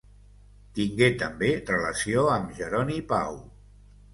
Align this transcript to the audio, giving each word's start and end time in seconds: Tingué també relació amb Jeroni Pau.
Tingué 0.77 1.09
també 1.19 1.51
relació 1.67 2.25
amb 2.39 2.59
Jeroni 2.63 2.99
Pau. 3.13 3.39